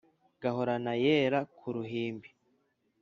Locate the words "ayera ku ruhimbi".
0.95-2.29